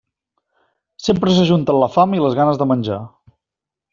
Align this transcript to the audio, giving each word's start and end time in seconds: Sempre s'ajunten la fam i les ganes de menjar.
Sempre 1.07 1.35
s'ajunten 1.35 1.79
la 1.83 1.91
fam 1.97 2.17
i 2.19 2.23
les 2.25 2.39
ganes 2.41 2.61
de 2.63 2.69
menjar. 2.73 3.01